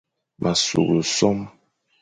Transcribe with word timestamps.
M 0.41 0.45
a 0.51 0.53
sughle 0.61 1.03
sôm. 1.15 1.39